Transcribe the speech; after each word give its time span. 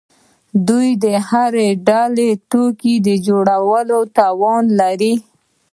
دوی 0.67 0.89
د 1.03 1.05
هر 1.29 1.51
ډول 1.87 2.17
توکو 2.51 2.93
د 3.07 3.09
جوړولو 3.27 3.97
توان 4.17 4.63
لري. 4.79 5.13